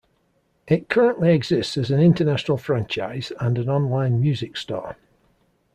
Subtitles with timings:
[0.67, 4.97] It currently exists as an international franchise and an online music store.